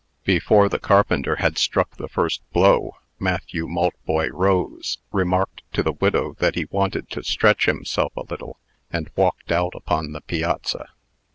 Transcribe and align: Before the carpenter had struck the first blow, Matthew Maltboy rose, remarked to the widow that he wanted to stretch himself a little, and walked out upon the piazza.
Before 0.23 0.67
the 0.67 0.79
carpenter 0.79 1.35
had 1.35 1.59
struck 1.59 1.97
the 1.97 2.07
first 2.07 2.41
blow, 2.51 2.95
Matthew 3.19 3.67
Maltboy 3.67 4.31
rose, 4.33 4.97
remarked 5.11 5.61
to 5.73 5.83
the 5.83 5.91
widow 5.91 6.33
that 6.39 6.55
he 6.55 6.65
wanted 6.71 7.07
to 7.11 7.21
stretch 7.23 7.67
himself 7.67 8.11
a 8.17 8.23
little, 8.23 8.57
and 8.91 9.11
walked 9.15 9.51
out 9.51 9.75
upon 9.75 10.13
the 10.13 10.21
piazza. 10.21 10.89